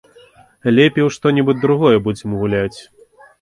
[0.77, 2.79] Лепей у што-небудзь другое будзем гуляць.